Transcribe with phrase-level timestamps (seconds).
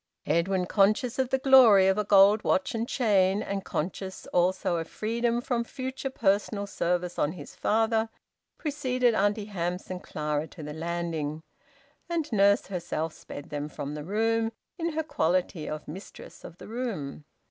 [0.25, 4.87] Edwin, conscious of the glory of a gold watch and chain, and conscious also of
[4.87, 8.09] freedom from future personal service on his father,
[8.57, 11.43] preceded Auntie Hamps and Clara to the landing,
[12.09, 16.67] and Nurse herself sped them from the room, in her quality of mistress of the
[16.67, 17.23] room.